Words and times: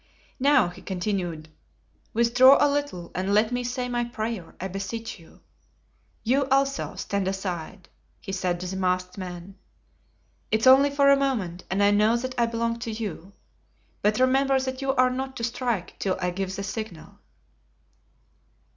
"Now," 0.39 0.69
he 0.69 0.81
continued, 0.81 1.47
"withdraw 2.11 2.57
a 2.59 2.65
little 2.67 3.11
and 3.13 3.35
let 3.35 3.51
me 3.51 3.63
say 3.63 3.87
my 3.87 4.03
prayer, 4.03 4.55
I 4.59 4.67
beseech 4.67 5.19
you. 5.19 5.41
You, 6.23 6.47
also, 6.49 6.95
stand 6.95 7.27
aside," 7.27 7.87
he 8.19 8.31
said 8.31 8.59
to 8.61 8.65
the 8.65 8.77
masked 8.77 9.19
man. 9.19 9.59
"It 10.49 10.61
is 10.61 10.65
only 10.65 10.89
for 10.89 11.11
a 11.11 11.15
moment 11.15 11.65
and 11.69 11.83
I 11.83 11.91
know 11.91 12.17
that 12.17 12.33
I 12.35 12.47
belong 12.47 12.79
to 12.79 12.91
you; 12.91 13.33
but 14.01 14.17
remember 14.19 14.59
that 14.59 14.81
you 14.81 14.91
are 14.95 15.11
not 15.11 15.35
to 15.37 15.43
strike 15.43 15.99
till 15.99 16.17
I 16.19 16.31
give 16.31 16.55
the 16.55 16.63
signal." 16.63 17.19